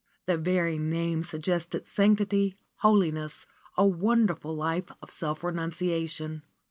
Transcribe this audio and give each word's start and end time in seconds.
The 0.25 0.35
very 0.35 0.79
name 0.79 1.21
suggested 1.21 1.85
sanctity, 1.87 2.57
holiness, 2.77 3.45
a 3.77 3.85
wonderful 3.85 4.55
life 4.55 4.91
of 4.99 5.11
self 5.11 5.43
renunciation. 5.43 6.41